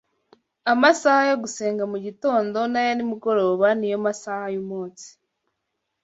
Amasaha 0.73 1.21
yo 1.29 1.35
gusenga 1.43 1.83
mu 1.91 1.97
gitondo 2.05 2.57
n’aya 2.71 2.93
nimugoroba 2.95 3.67
ni 3.79 3.87
yo 3.91 3.97
masaha 4.05 4.45
y’umunsi 4.55 5.07